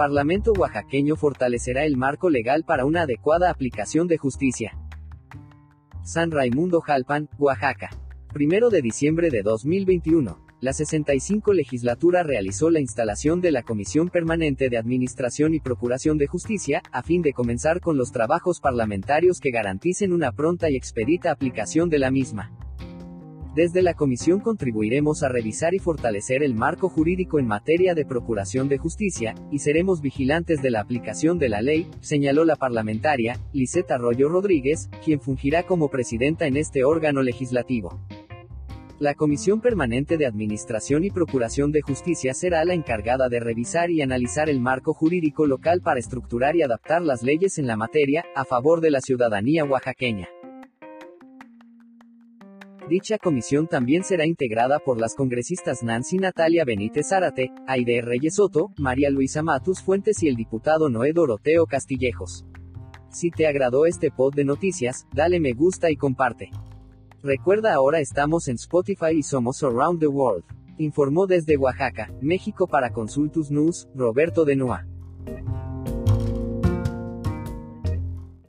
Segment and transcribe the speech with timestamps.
[0.00, 4.72] Parlamento oaxaqueño fortalecerá el marco legal para una adecuada aplicación de justicia.
[6.02, 7.90] San Raimundo Jalpan, Oaxaca.
[8.32, 10.42] Primero de diciembre de 2021.
[10.62, 16.28] La 65 legislatura realizó la instalación de la Comisión Permanente de Administración y Procuración de
[16.28, 21.30] Justicia, a fin de comenzar con los trabajos parlamentarios que garanticen una pronta y expedita
[21.30, 22.59] aplicación de la misma.
[23.54, 28.68] Desde la Comisión contribuiremos a revisar y fortalecer el marco jurídico en materia de procuración
[28.68, 33.96] de justicia, y seremos vigilantes de la aplicación de la ley, señaló la parlamentaria, Liseta
[33.96, 37.98] Arroyo Rodríguez, quien fungirá como presidenta en este órgano legislativo.
[39.00, 44.00] La Comisión Permanente de Administración y Procuración de Justicia será la encargada de revisar y
[44.00, 48.44] analizar el marco jurídico local para estructurar y adaptar las leyes en la materia, a
[48.44, 50.28] favor de la ciudadanía oaxaqueña.
[52.90, 58.72] Dicha comisión también será integrada por las congresistas Nancy Natalia Benítez Zárate, Aide Reyes Soto,
[58.78, 62.46] María Luisa Matus Fuentes y el diputado Noé Doroteo Castillejos.
[63.08, 66.50] Si te agradó este pod de noticias, dale me gusta y comparte.
[67.22, 70.42] Recuerda ahora estamos en Spotify y somos Around the World.
[70.78, 74.84] Informó desde Oaxaca, México para Consultus News, Roberto de Noa.